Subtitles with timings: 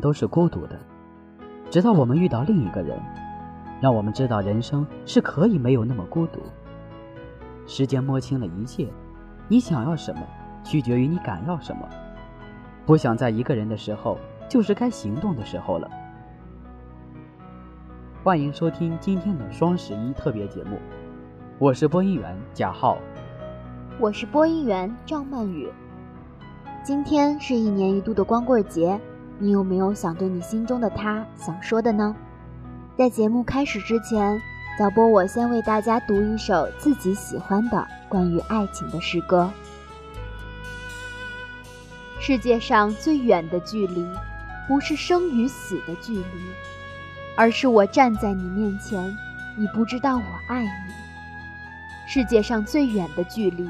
[0.00, 0.78] 都是孤独的，
[1.70, 2.98] 直到我们遇到另一个人，
[3.80, 6.40] 让我们知道人生是可以没有那么孤独。
[7.66, 8.88] 时间摸清了一切，
[9.46, 10.22] 你想要什么，
[10.64, 11.88] 取决于你敢要什么。
[12.86, 15.88] 不想在一个人的时候，就是该行动的时候了。
[18.24, 20.78] 欢迎收听今天的双十一特别节目，
[21.58, 22.98] 我是播音员贾浩，
[23.98, 25.70] 我是播音员赵曼宇。
[26.82, 29.00] 今天是一年一度的光棍节。
[29.42, 32.14] 你有没有想对你心中的他想说的呢？
[32.98, 34.38] 在节目开始之前，
[34.78, 39.50] 小波我先为大家读一首自己喜欢的关于爱情的诗歌。
[42.20, 44.06] 世界上最远的距离，
[44.68, 46.24] 不是生与死的距离，
[47.34, 49.02] 而是我站在你面前，
[49.56, 50.92] 你不知道我爱你。
[52.06, 53.66] 世界上最远的距离，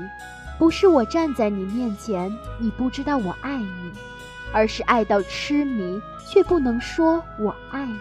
[0.59, 3.93] 不是我站在你面前，你不知道我爱你。
[4.53, 7.97] 而是爱到痴迷，却不能说我爱你。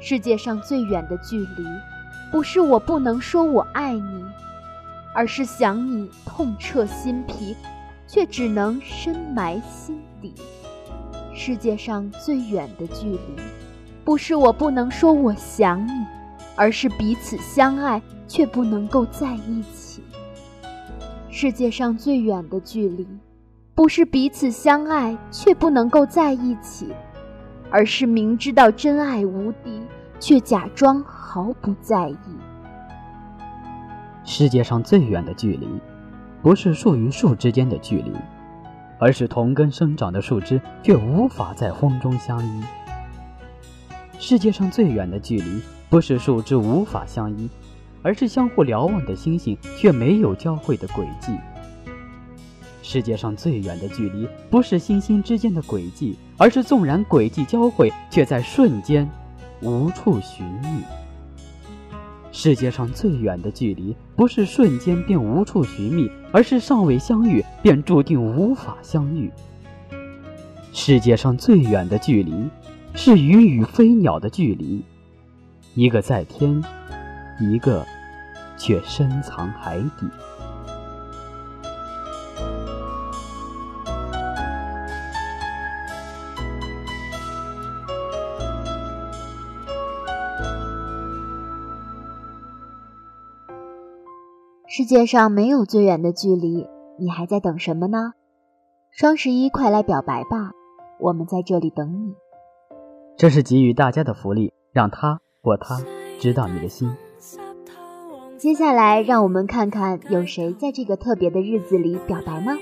[0.00, 1.64] 世界上最远的距离，
[2.30, 4.24] 不是我不能说我爱你，
[5.14, 7.56] 而是想你痛彻心脾，
[8.06, 10.34] 却只能深埋心底。
[11.34, 13.18] 世界上最远的距离，
[14.04, 15.92] 不是我不能说我想你，
[16.54, 20.02] 而是彼此相爱却不能够在一起。
[21.30, 23.06] 世界上最远的距离。
[23.74, 26.92] 不是彼此相爱却不能够在一起，
[27.70, 29.82] 而是明知道真爱无敌，
[30.20, 32.16] 却假装毫不在意。
[34.24, 35.68] 世界上最远的距离，
[36.40, 38.12] 不是树与树之间的距离，
[39.00, 42.62] 而是同根生长的树枝却无法在风中相依。
[44.20, 45.60] 世界上最远的距离，
[45.90, 47.50] 不是树枝无法相依，
[48.02, 51.32] 而是相互瞭望的星星却没有交汇的轨迹。
[52.86, 59.10] 世界上最远的距离，不是星星之间的轨迹，而是纵然轨迹交汇，却在瞬间
[59.62, 60.82] 无处寻觅。
[62.30, 69.32] 世界上最远的距离，不是瞬间便无处寻觅，而是尚未相遇便注定无法相遇。
[70.70, 72.34] 世界上最远的距离，
[72.94, 74.84] 是鱼与飞鸟的距离，
[75.74, 76.62] 一个在天，
[77.40, 77.82] 一个
[78.58, 80.06] 却深藏海底。
[94.76, 96.66] 世界上没有最远的距离，
[96.98, 98.10] 你还在等什么呢？
[98.90, 100.50] 双十一快来表白吧，
[100.98, 102.12] 我们在这里等你。
[103.16, 105.80] 这是给予大家的福利，让他或她
[106.18, 106.92] 知道你的心。
[108.36, 112.56] 接下来，让我们看看有谁在这个特别的日子里表白吗？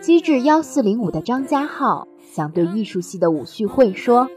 [0.00, 4.28] 机智幺四零五的张家浩想对艺术系的武旭慧说：“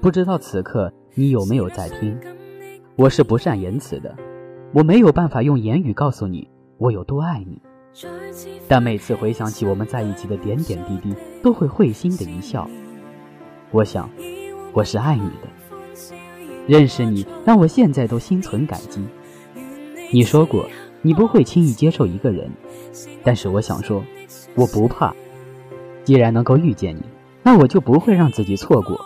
[0.00, 2.18] 不知道此刻你有没有在听？
[2.96, 4.16] 我是不善言辞的。”
[4.74, 6.48] 我没有办法用言语告诉你
[6.78, 7.62] 我有多爱你，
[8.66, 12.68] 但每次回想起我们在一起的点点滴滴，都会会心的一笑。
[13.70, 14.10] 我想，
[14.72, 15.48] 我是爱你的。
[16.66, 19.00] 认识你让我现在都心存感激。
[20.12, 20.68] 你说过
[21.02, 22.50] 你不会轻易接受一个人，
[23.22, 24.02] 但是我想说，
[24.56, 25.14] 我不怕。
[26.02, 27.02] 既然能够遇见你，
[27.44, 29.00] 那我就不会让自己错过。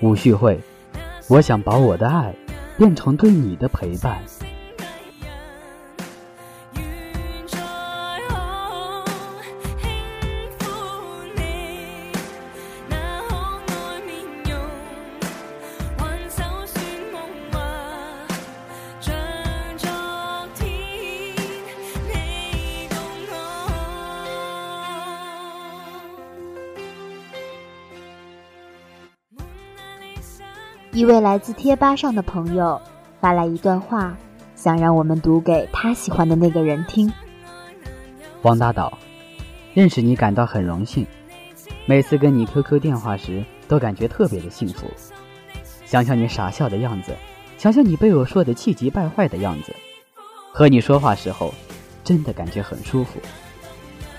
[0.00, 0.58] 吴旭慧，
[1.28, 2.34] 我想把我的爱
[2.76, 4.20] 变成对你的陪伴。
[30.98, 32.82] 一位来自贴吧上的朋友
[33.20, 34.16] 发来一段话，
[34.56, 37.12] 想让我们读给他喜欢的那个人听。
[38.42, 38.98] 王大导，
[39.74, 41.06] 认识你感到很荣幸，
[41.86, 44.88] 每次跟你 QQ 电话时都感觉特别的幸福。
[45.86, 47.14] 想想你傻笑的样子，
[47.58, 49.72] 想想你被我说的气急败坏的样子，
[50.50, 51.54] 和你说话时候，
[52.02, 53.20] 真的感觉很舒服。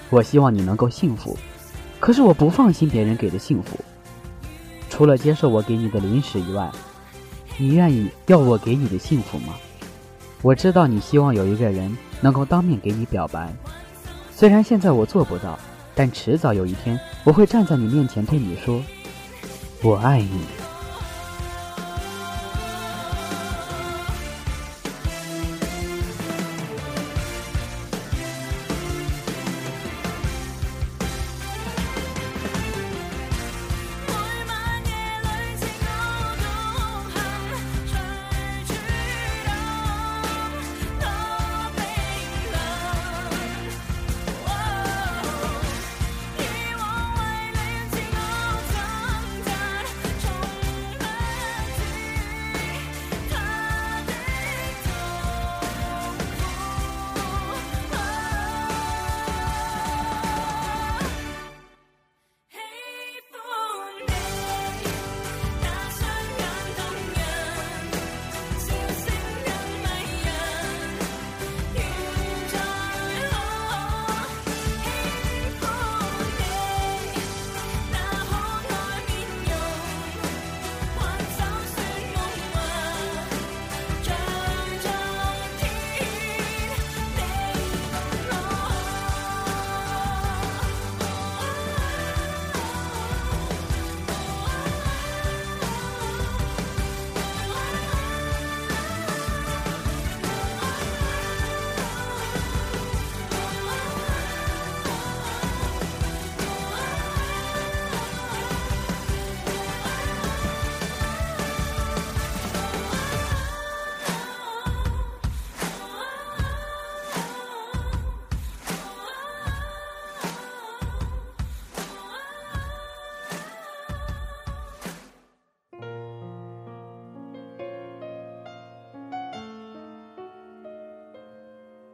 [0.09, 1.37] 我希望你能够幸福，
[1.99, 3.77] 可是我不放心别人给的幸福。
[4.89, 6.69] 除了接受我给你的零食以外，
[7.57, 9.53] 你愿意要我给你的幸福吗？
[10.41, 13.53] 我知道你希望有一个人能够当面给你表白，
[14.33, 15.57] 虽然现在我做不到，
[15.93, 18.81] 但迟早有一天我会站在你面前对你说
[19.83, 20.41] ：“我爱你。”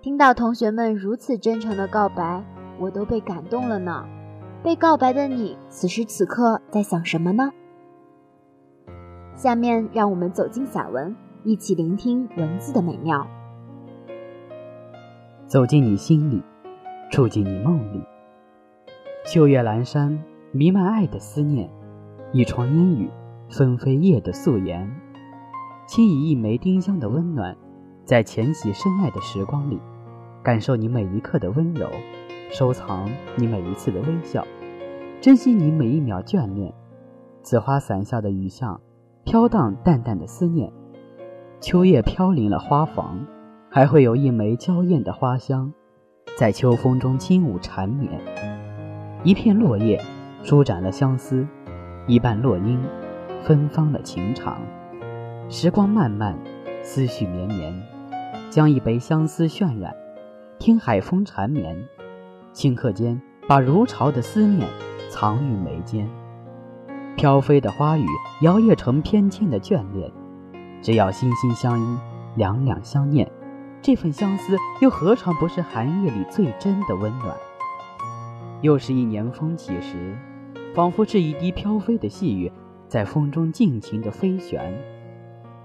[0.06, 2.44] 听到同学们如此真诚的告白，
[2.78, 4.06] 我都被感动了呢。
[4.64, 7.52] 被告白的你，此时此刻在想什么呢？
[9.34, 13.26] 下面让我们走进散文，一起聆听文字的美妙。
[15.48, 16.44] 走进你心里，
[17.10, 18.04] 住进你梦里。
[19.26, 21.68] 秋月阑珊，弥漫爱的思念；
[22.32, 23.10] 一床烟雨，
[23.50, 24.88] 纷飞夜的素颜。
[25.88, 27.58] 轻以一枚丁香的温暖，
[28.04, 29.82] 在浅喜深爱的时光里。
[30.46, 31.90] 感受你每一刻的温柔，
[32.52, 34.46] 收藏你每一次的微笑，
[35.20, 36.72] 珍惜你每一秒眷恋。
[37.42, 38.80] 紫花伞下的雨巷，
[39.24, 40.72] 飘荡淡淡的思念。
[41.60, 43.26] 秋叶飘零了花房，
[43.72, 45.74] 还会有一枚娇艳的花香，
[46.38, 48.22] 在秋风中轻舞缠绵。
[49.24, 50.00] 一片落叶，
[50.44, 51.44] 舒展了相思；
[52.06, 52.80] 一瓣落英，
[53.42, 54.62] 芬芳了情长。
[55.50, 56.38] 时光漫漫，
[56.84, 57.74] 思绪绵绵，
[58.52, 59.92] 将一杯相思渲染。
[60.58, 61.78] 听海风缠绵，
[62.54, 64.68] 顷刻间把如潮的思念
[65.10, 66.10] 藏于眉间。
[67.16, 68.06] 飘飞的花语
[68.42, 70.12] 摇曳成翩跹的眷恋。
[70.82, 71.98] 只要心心相依，
[72.36, 73.30] 两两相念，
[73.82, 77.36] 这份相思又何尝不是寒夜里最真的温暖？
[78.62, 80.18] 又是一年风起时，
[80.74, 82.52] 仿佛是一滴飘飞的细雨，
[82.88, 84.74] 在风中尽情的飞旋，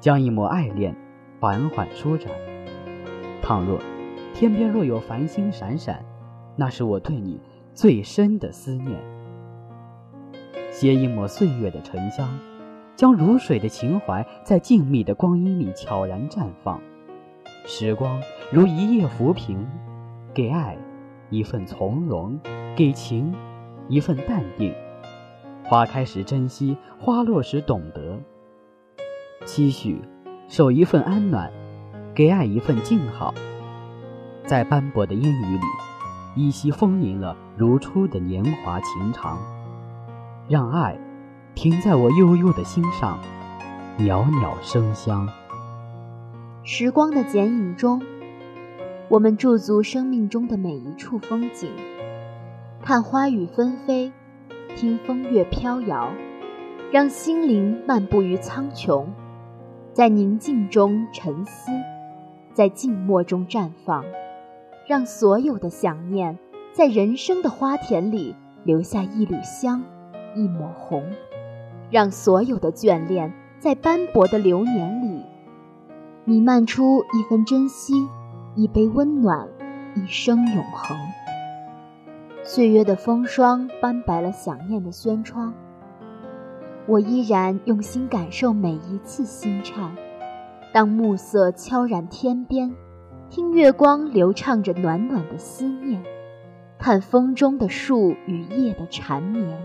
[0.01, 0.97] 将一抹爱恋
[1.39, 2.31] 缓缓舒展。
[3.43, 3.79] 倘若。
[4.32, 6.05] 天边若有繁星闪闪，
[6.56, 7.41] 那是我对你
[7.75, 8.99] 最深的思念。
[10.70, 12.29] 携一抹岁月的沉香，
[12.96, 16.81] 将如水的情怀在静谧的光阴里悄然绽放。
[17.67, 19.67] 时光如一叶浮萍，
[20.32, 20.79] 给爱
[21.29, 22.39] 一份从容，
[22.75, 23.34] 给情
[23.89, 24.72] 一份淡定。
[25.65, 28.19] 花开时珍惜，花落时懂得。
[29.44, 30.01] 期许
[30.49, 31.53] 守一份安暖，
[32.15, 33.34] 给爱一份静好。
[34.47, 35.65] 在斑驳的烟雨里，
[36.35, 39.39] 依稀丰盈了如初的年华情长，
[40.49, 40.99] 让爱
[41.55, 43.19] 停在我悠悠的心上，
[43.99, 45.29] 袅袅生香。
[46.63, 48.03] 时光的剪影中，
[49.09, 51.70] 我们驻足生命中的每一处风景，
[52.82, 54.13] 看花雨纷飞，
[54.77, 56.11] 听风月飘摇，
[56.91, 59.06] 让心灵漫步于苍穹，
[59.93, 61.70] 在宁静中沉思，
[62.53, 64.05] 在静默中绽放。
[64.87, 66.39] 让所有的想念，
[66.72, 68.34] 在人生的花田里
[68.65, 69.82] 留下一缕香，
[70.34, 71.03] 一抹红；
[71.91, 75.22] 让所有的眷恋，在斑驳的流年里
[76.25, 78.08] 弥漫出一份珍惜，
[78.56, 79.49] 一杯温暖，
[79.94, 80.96] 一生永恒。
[82.43, 85.55] 岁月的风霜斑白了想念的轩窗，
[86.87, 89.94] 我依然用心感受每一次心颤。
[90.72, 92.75] 当暮色悄然天边。
[93.31, 96.03] 听月光流畅着暖暖的思念，
[96.81, 99.56] 看风中的树与叶的缠绵。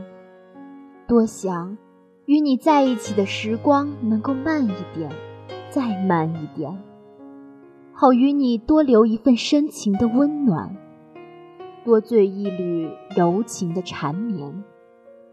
[1.07, 1.75] 多想
[2.27, 5.11] 与你在一起的时光能够慢一点，
[5.71, 6.77] 再慢一点，
[7.91, 10.77] 好与你多留一份深情的温暖，
[11.83, 14.63] 多醉一缕柔情的缠绵，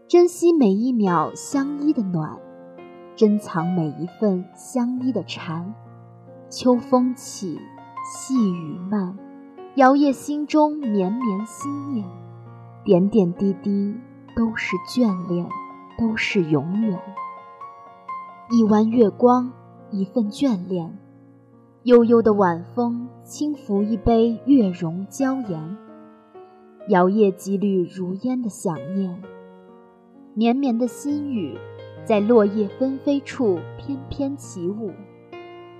[0.07, 2.35] 珍惜每一秒相依的暖，
[3.15, 5.75] 珍藏每一份相依的缠。
[6.49, 7.59] 秋风起。
[8.03, 9.17] 细雨漫，
[9.75, 12.05] 摇曳心中绵绵心念，
[12.83, 13.95] 点点滴滴
[14.35, 15.47] 都是眷恋，
[15.97, 16.99] 都是永远。
[18.51, 19.53] 一弯月光，
[19.89, 20.99] 一份眷恋，
[21.83, 25.77] 悠悠的晚风轻拂一杯月容娇颜，
[26.89, 29.23] 摇曳几缕如烟的想念。
[30.33, 31.57] 绵绵的心语，
[32.03, 34.91] 在落叶纷飞处翩翩起舞，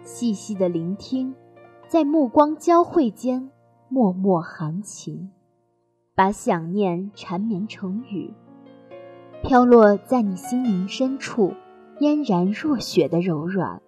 [0.04, 1.36] 细细的聆听。
[1.94, 3.52] 在目光交汇间，
[3.88, 5.30] 脉脉含情，
[6.16, 8.34] 把想念缠绵成雨，
[9.44, 11.54] 飘落在你心灵深处，
[12.00, 13.80] 嫣然若雪的柔软，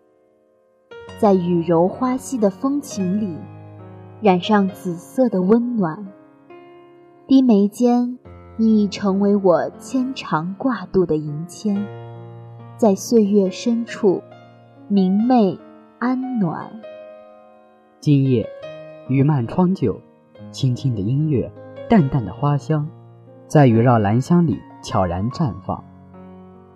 [1.17, 3.35] 在雨柔花稀的风情里，
[4.21, 6.05] 染上紫色的温暖。
[7.25, 8.19] 低眉间，
[8.55, 11.83] 你已成为我牵肠挂肚的银签，
[12.77, 14.21] 在岁月深处，
[14.87, 15.57] 明媚
[15.97, 16.69] 安暖。
[18.05, 18.47] 今夜，
[19.07, 19.99] 雨漫窗酒，
[20.51, 21.51] 轻轻的音乐，
[21.89, 22.87] 淡淡的花香，
[23.47, 25.83] 在雨绕兰香里悄然绽放。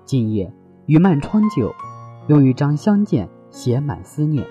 [0.05, 0.51] 今夜，
[0.87, 1.71] 雨漫窗酒，
[2.29, 4.43] 用一张相见写满思念，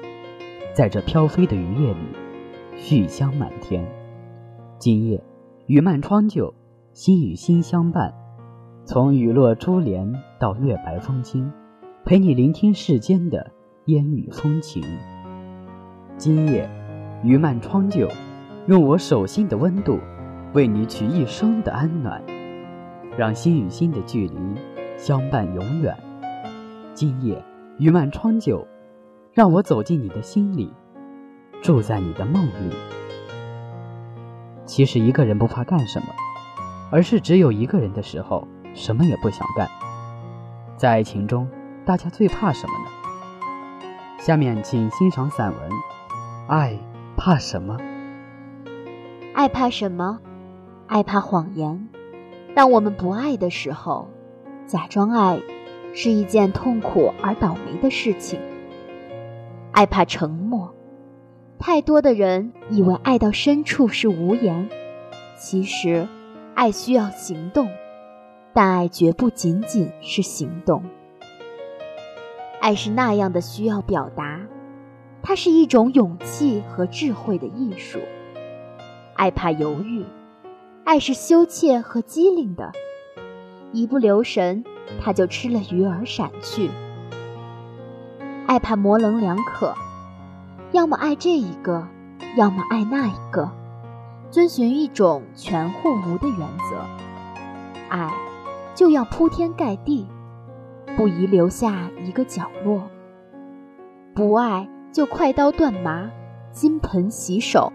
[0.72, 1.98] 在这飘飞的雨夜里，
[2.76, 3.84] 絮香满天。
[4.78, 5.20] 今夜，
[5.66, 6.54] 雨漫窗酒，
[6.92, 8.14] 心与心相伴，
[8.84, 11.50] 从雨落珠帘到月白风清，
[12.04, 13.50] 陪你聆听世间的
[13.86, 14.80] 烟雨风情。
[16.18, 16.68] 今夜，
[17.22, 18.08] 余漫窗酒，
[18.66, 20.00] 用我手心的温度，
[20.52, 22.20] 为你取一生的安暖，
[23.16, 24.36] 让心与心的距离
[24.96, 25.96] 相伴永远。
[26.92, 27.40] 今夜
[27.78, 28.66] 余漫窗酒，
[29.32, 30.74] 让我走进你的心里，
[31.62, 32.74] 住在你的梦里。
[34.66, 36.08] 其实一个人不怕干什么，
[36.90, 38.44] 而是只有一个人的时候，
[38.74, 39.68] 什么也不想干。
[40.76, 41.48] 在爱情中，
[41.84, 42.90] 大家最怕什么呢？
[44.18, 45.70] 下面请欣赏散文
[46.48, 46.78] 《爱
[47.14, 47.76] 怕什么》。
[49.34, 50.18] 爱怕什么？
[50.86, 51.90] 爱怕谎言。
[52.54, 54.08] 当我们不爱的时候，
[54.66, 55.42] 假装爱
[55.92, 58.40] 是一件痛苦而倒霉的事情。
[59.72, 60.74] 爱怕沉默。
[61.58, 64.70] 太多的人以为爱到深处是无言，
[65.36, 66.08] 其实，
[66.54, 67.68] 爱需要行动，
[68.54, 70.82] 但爱绝不仅仅是行动。
[72.58, 74.40] 爱是那样的需要表达，
[75.28, 77.98] 它是一种勇气和智慧的艺术。
[79.12, 80.02] 爱怕犹豫，
[80.84, 82.72] 爱是羞怯和机灵的，
[83.70, 84.64] 一不留神，
[84.98, 86.70] 它就吃了鱼儿闪去。
[88.46, 89.74] 爱怕模棱两可，
[90.72, 91.86] 要么爱这一个，
[92.38, 93.50] 要么爱那一个，
[94.30, 96.86] 遵循一种全或无的原则。
[97.90, 98.10] 爱，
[98.74, 100.06] 就要铺天盖地，
[100.96, 102.88] 不宜留下一个角落。
[104.14, 106.10] 不爱就快刀断麻，
[106.52, 107.72] 金盆洗手。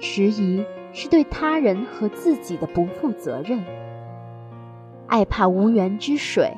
[0.00, 3.64] 迟疑是对他人和自己的不负责任。
[5.06, 6.52] 爱怕无源之水，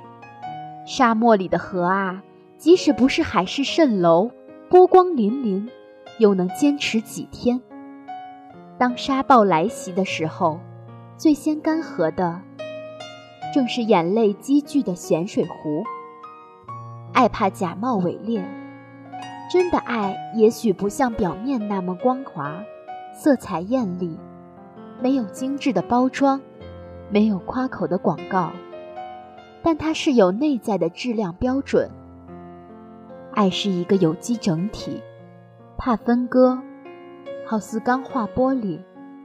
[0.86, 2.22] 沙漠里的河啊，
[2.56, 4.30] 即使不是海市蜃楼，
[4.68, 5.68] 波光粼粼，
[6.18, 7.60] 又能坚持几天？
[8.78, 10.58] 当沙暴来袭的时候，
[11.16, 12.40] 最先干涸的，
[13.54, 15.84] 正是眼泪积聚的咸水湖。
[17.12, 18.44] 爱怕假冒伪劣，
[19.50, 22.62] 真的爱也许不像表面那么光滑。
[23.14, 24.16] 色彩艳丽，
[25.00, 26.40] 没有精致的包装，
[27.10, 28.52] 没有夸口的广告，
[29.62, 31.90] 但它是有内在的质量标准。
[33.32, 35.02] 爱是一个有机整体，
[35.76, 36.60] 怕分割，
[37.44, 38.78] 好似钢化玻璃，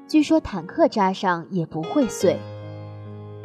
[0.08, 2.40] 据说坦克扎上也不会碎。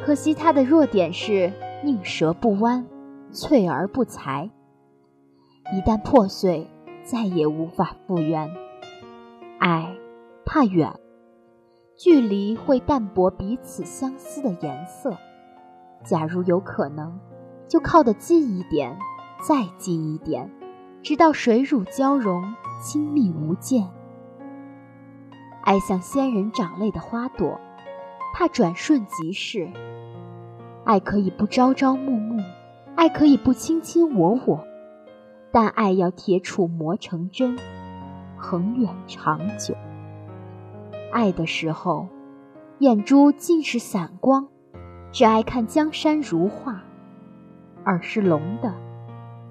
[0.03, 1.51] 可惜它的弱点是
[1.83, 2.83] 宁折不弯，
[3.31, 4.49] 脆而不裁，
[5.71, 6.69] 一旦破碎，
[7.03, 8.49] 再也无法复原。
[9.59, 9.95] 爱。
[10.51, 10.99] 怕远，
[11.95, 15.15] 距离会淡薄彼此相思的颜色。
[16.03, 17.19] 假如有可能，
[17.67, 18.97] 就靠得近一点，
[19.47, 20.49] 再近一点，
[21.03, 23.87] 直到水乳交融，亲密无间。
[25.61, 27.61] 爱像仙人掌类的花朵，
[28.33, 29.69] 怕转瞬即逝。
[30.83, 32.43] 爱可以不朝朝暮暮，
[32.95, 34.65] 爱可以不卿卿我我，
[35.51, 37.57] 但爱要铁杵磨成针，
[38.37, 39.75] 恒远长久。
[41.11, 42.07] 爱的时候，
[42.79, 44.47] 眼珠尽是散光，
[45.11, 46.73] 只爱看江山如画；
[47.85, 48.73] 耳是聋的，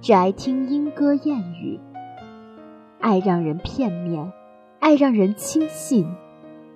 [0.00, 1.80] 只爱听莺歌燕语。
[3.00, 4.32] 爱让人片面，
[4.80, 6.08] 爱让人轻信，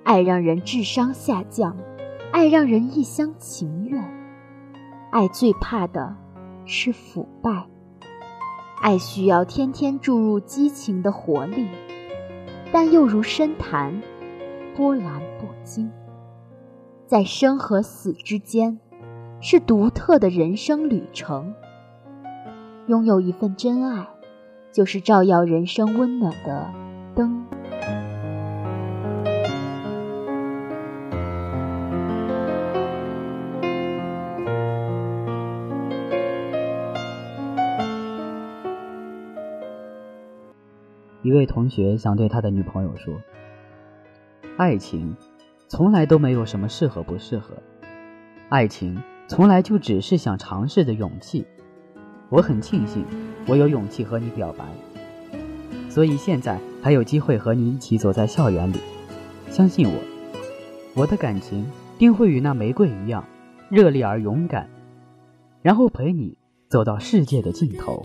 [0.04, 1.76] 爱让人智商下降，
[2.32, 4.02] 爱让人一厢情愿。
[5.10, 6.16] 爱最怕的
[6.64, 7.66] 是腐败，
[8.82, 11.68] 爱需要天天注入激情的活力，
[12.72, 14.02] 但又如深潭。
[14.74, 15.88] 波澜不惊，
[17.06, 18.80] 在生和死之间，
[19.38, 21.54] 是独特的人生旅程。
[22.88, 24.08] 拥有一份真爱，
[24.72, 26.72] 就是照耀人生温暖的
[41.32, 43.14] 一位同学想对他的女朋友说。
[44.58, 45.16] 爱情，
[45.66, 47.54] 从来都没有什么适合不适合，
[48.50, 51.46] 爱情从来就只是想尝试的勇气。
[52.28, 53.06] 我很庆幸，
[53.48, 54.66] 我有勇气和你表白，
[55.88, 58.76] 所以现在还有机会和你一起走在校园里。
[59.48, 59.94] 相信我，
[60.94, 63.24] 我的感情定会与那玫瑰一样
[63.70, 64.68] 热烈而勇敢，
[65.62, 66.36] 然后陪你
[66.68, 68.02] 走到世界的尽头。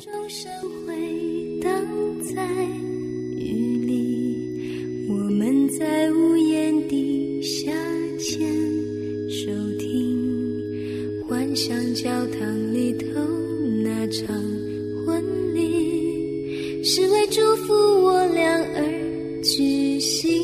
[11.57, 13.19] 听，幻想教堂里头
[13.83, 14.27] 那场
[15.07, 17.73] 婚礼，是为祝福
[18.03, 20.39] 我俩而举行。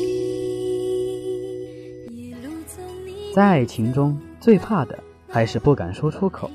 [3.32, 6.50] 在爱情中最怕的还是不敢说出口。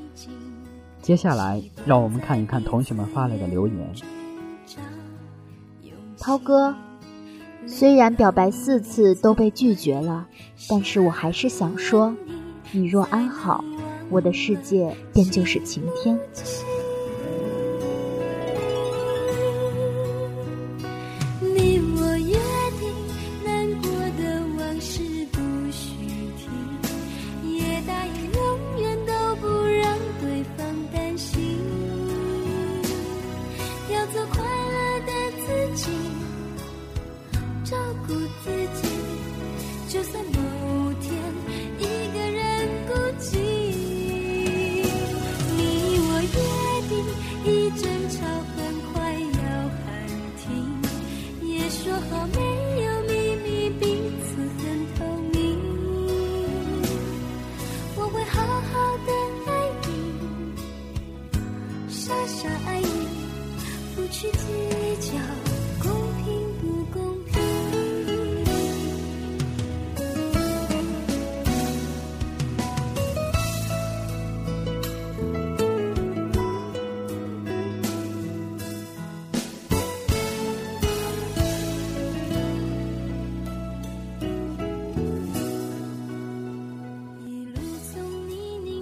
[1.01, 3.75] 接下来，让我们看一看同学们发来的留言。
[6.17, 6.75] 涛哥。
[7.65, 10.27] 虽然表白四次都被拒绝了，
[10.67, 12.15] 但是我还是想说，
[12.71, 13.63] 你若安好，
[14.09, 16.19] 我的世界便就是晴天。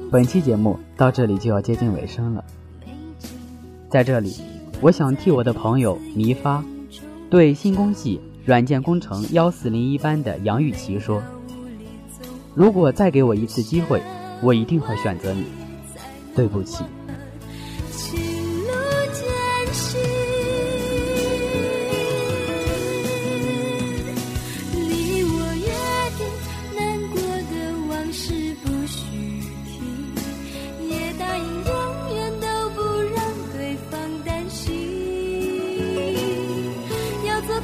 [0.09, 2.43] 本期节目到这里就要接近尾声了，
[3.89, 4.37] 在这里，
[4.79, 6.63] 我想替我的朋友倪发，
[7.29, 11.21] 对新工系软件工程幺四零一班的杨玉琪说
[12.55, 14.01] ：“如果再给我一次机会，
[14.41, 15.43] 我一定会选择你。
[16.33, 16.85] 对不起。”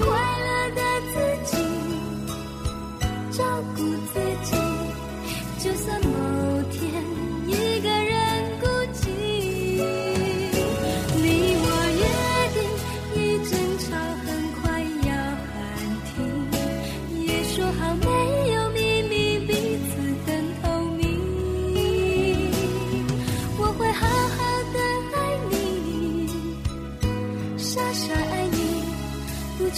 [0.06, 0.82] 快乐的
[1.14, 1.33] 自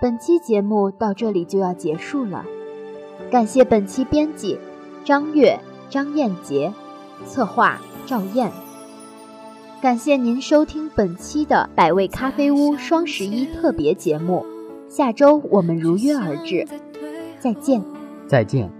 [0.00, 2.42] 本期节目到这里就要结束了，
[3.30, 4.58] 感谢本期编辑
[5.04, 5.60] 张月、
[5.90, 6.72] 张艳杰，
[7.26, 8.50] 策划赵燕。
[9.82, 14.46] 感谢您收听本期的百味咖啡屋双十一特别节目，
[14.88, 16.66] 下周我们如约而至，
[17.38, 17.84] 再见，
[18.26, 18.79] 再见。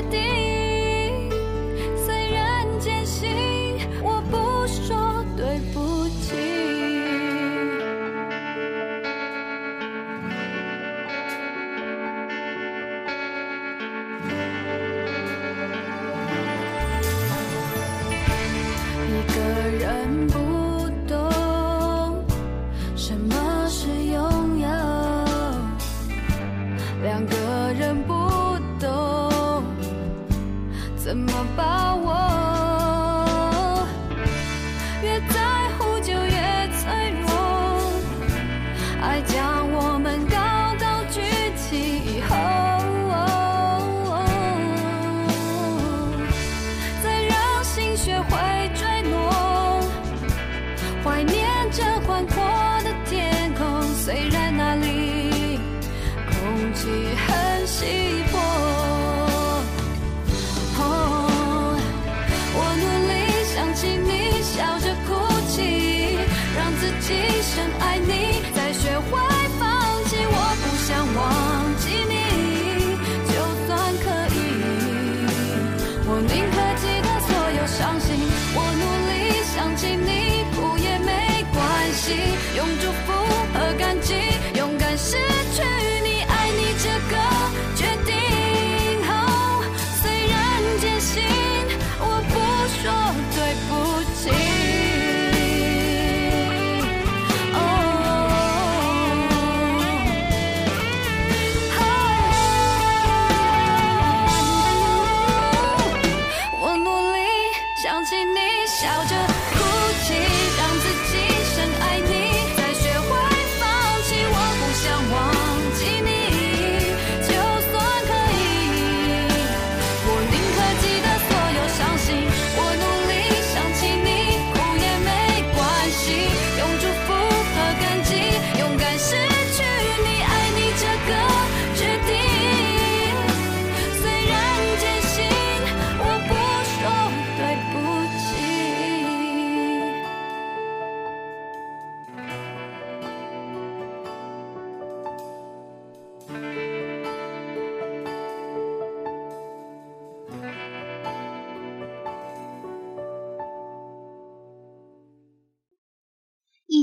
[0.00, 0.39] 决定。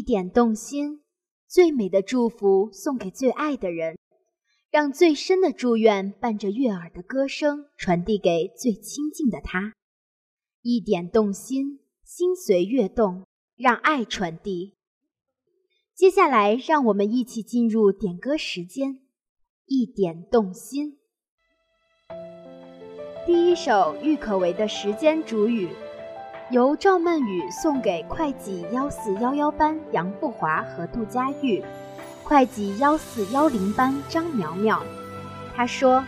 [0.07, 1.01] 点动心，
[1.49, 3.97] 最美的祝福送给最爱的人，
[4.71, 9.73] 让最深的祝愿伴着悦耳的歌声传递给最亲近的他。
[10.61, 13.25] 一点动心，心随悦动，
[13.57, 14.77] 让爱传递。
[15.93, 19.01] 接下来，让我们一起进入点歌时间。
[19.65, 20.97] 一点动心，
[23.25, 25.67] 第一首郁可唯的《时间煮雨》。
[26.49, 31.61] 由赵曼雨送给会计幺四幺幺班杨富华和杜佳玉，
[32.23, 34.81] 会计幺四幺零班张苗苗。
[35.53, 36.01] 他说：“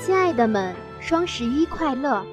[0.00, 2.24] 亲爱的们，双十一快乐！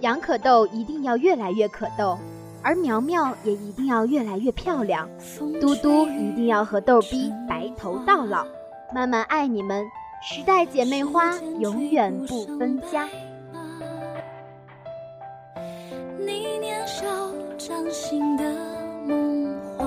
[0.00, 2.18] 杨可豆一定要越来越可豆，
[2.62, 5.08] 而苗苗也一定要越来越漂亮。
[5.62, 8.44] 嘟嘟一定要和逗逼白头到老。
[8.94, 9.82] 慢慢爱你们，
[10.22, 13.08] 时代姐妹花永远不分家。”
[16.26, 17.04] 你年少
[17.58, 18.44] 掌心的
[19.06, 19.84] 梦话，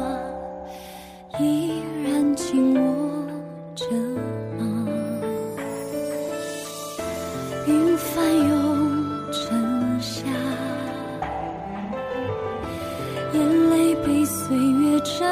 [1.39, 2.81] 依然紧握
[3.75, 3.85] 着
[4.57, 4.87] 吗？
[7.65, 10.25] 云翻涌成夏，
[13.33, 15.25] 眼泪被岁月蒸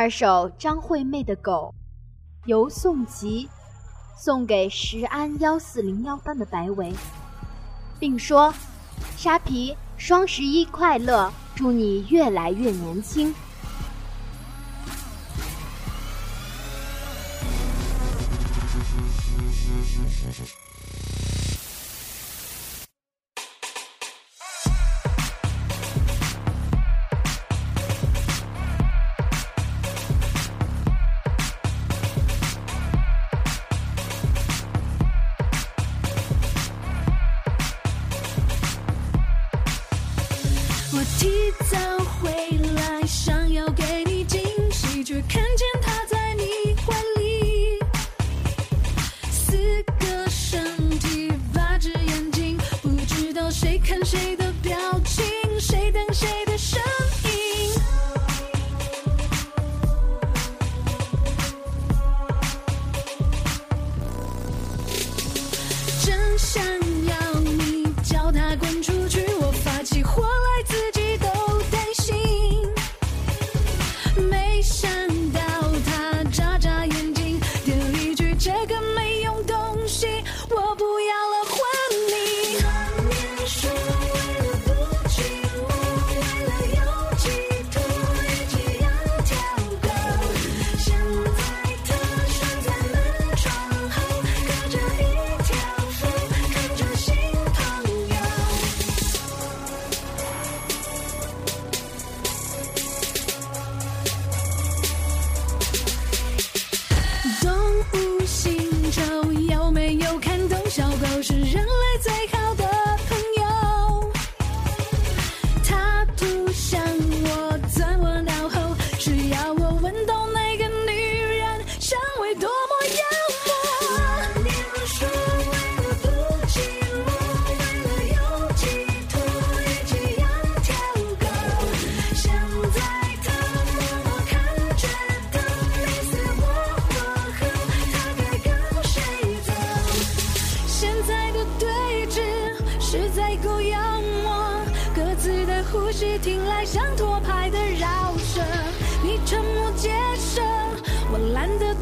[0.00, 1.74] 二首张惠妹的《狗》，
[2.48, 3.46] 由宋琦
[4.16, 6.90] 送给石安幺四零幺班的白维，
[7.98, 8.50] 并说
[9.18, 13.34] ：“沙皮，双十一快乐，祝你越来越年轻。”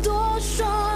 [0.02, 0.87] 多说